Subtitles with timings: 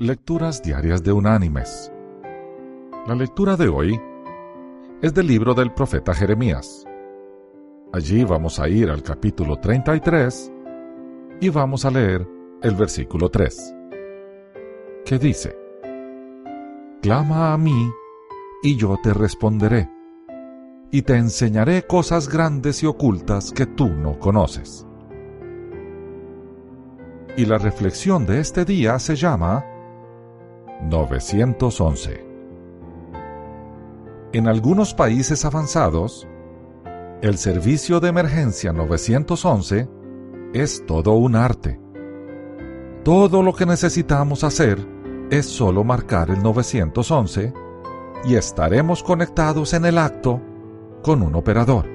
[0.00, 1.92] Lecturas Diarias de Unánimes.
[3.08, 4.00] La lectura de hoy
[5.02, 6.84] es del libro del profeta Jeremías.
[7.92, 10.52] Allí vamos a ir al capítulo 33
[11.40, 12.24] y vamos a leer
[12.62, 13.74] el versículo 3,
[15.04, 15.58] que dice,
[17.02, 17.90] Clama a mí
[18.62, 19.90] y yo te responderé,
[20.92, 24.86] y te enseñaré cosas grandes y ocultas que tú no conoces.
[27.36, 29.64] Y la reflexión de este día se llama
[30.88, 32.26] 911.
[34.32, 36.26] En algunos países avanzados,
[37.20, 39.88] el servicio de emergencia 911
[40.54, 41.78] es todo un arte.
[43.04, 44.78] Todo lo que necesitamos hacer
[45.30, 47.52] es solo marcar el 911
[48.24, 50.40] y estaremos conectados en el acto
[51.02, 51.86] con un operador.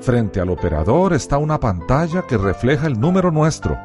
[0.00, 3.76] Frente al operador está una pantalla que refleja el número nuestro,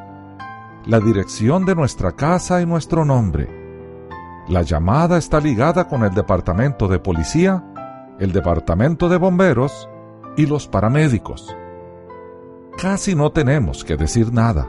[0.86, 3.61] la dirección de nuestra casa y nuestro nombre.
[4.48, 7.64] La llamada está ligada con el departamento de policía,
[8.18, 9.88] el departamento de bomberos
[10.36, 11.56] y los paramédicos.
[12.76, 14.68] Casi no tenemos que decir nada.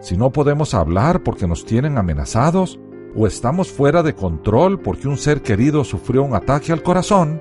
[0.00, 2.80] Si no podemos hablar porque nos tienen amenazados
[3.14, 7.40] o estamos fuera de control porque un ser querido sufrió un ataque al corazón,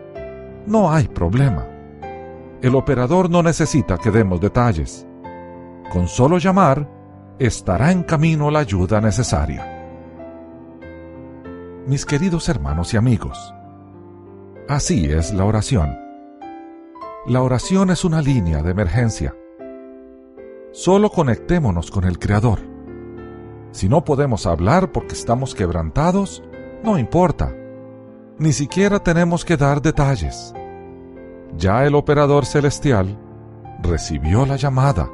[0.68, 1.66] no hay problema.
[2.62, 5.08] El operador no necesita que demos detalles.
[5.92, 6.88] Con solo llamar,
[7.40, 9.79] estará en camino la ayuda necesaria.
[11.88, 13.54] Mis queridos hermanos y amigos,
[14.68, 15.98] así es la oración.
[17.26, 19.36] La oración es una línea de emergencia.
[20.72, 22.60] Solo conectémonos con el Creador.
[23.72, 26.44] Si no podemos hablar porque estamos quebrantados,
[26.84, 27.56] no importa.
[28.38, 30.54] Ni siquiera tenemos que dar detalles.
[31.58, 33.18] Ya el operador celestial
[33.82, 35.10] recibió la llamada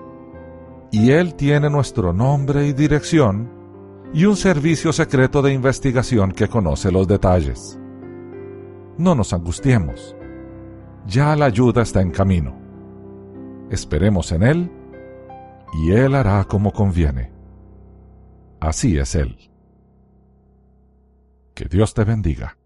[0.91, 3.64] y Él tiene nuestro nombre y dirección
[4.15, 7.77] y un servicio secreto de investigación que conoce los detalles.
[8.97, 10.15] No nos angustiemos.
[11.05, 12.57] Ya la ayuda está en camino.
[13.69, 14.71] Esperemos en Él
[15.73, 17.33] y Él hará como conviene.
[18.61, 19.37] Así es Él.
[21.53, 22.57] Que Dios te bendiga.